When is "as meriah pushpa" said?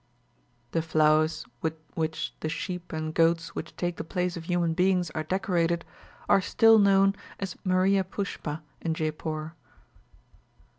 7.39-8.63